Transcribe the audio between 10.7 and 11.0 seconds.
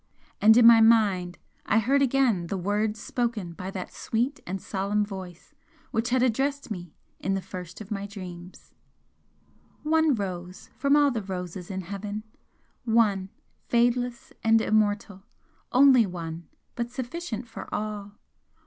from